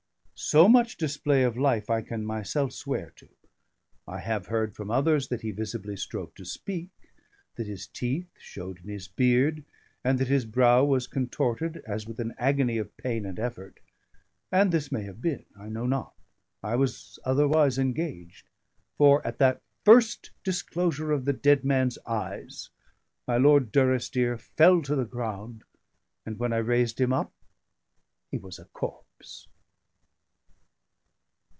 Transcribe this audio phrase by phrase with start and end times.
[0.43, 3.29] So much display of life I can myself swear to.
[4.07, 6.89] I have heard from others that he visibly strove to speak,
[7.57, 9.63] that his teeth showed in his beard,
[10.03, 13.81] and that his brow was contorted as with an agony of pain and effort.
[14.51, 16.15] And this may have been; I know not,
[16.63, 18.49] I was otherwise engaged.
[18.97, 22.71] For at that first disclosure of the dead man's eyes
[23.27, 25.63] my Lord Durrisdeer fell to the ground,
[26.25, 27.31] and when I raised him up
[28.31, 29.47] he was a corpse.